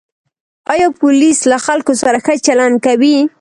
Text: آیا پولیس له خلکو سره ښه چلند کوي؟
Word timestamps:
آیا 0.73 0.87
پولیس 1.01 1.37
له 1.51 1.57
خلکو 1.65 1.93
سره 2.01 2.17
ښه 2.25 2.33
چلند 2.47 2.75
کوي؟ 2.85 3.17